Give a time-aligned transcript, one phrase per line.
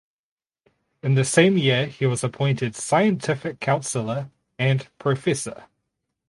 [1.03, 5.65] In the same year he was appointed Scientific Councilor and Professor.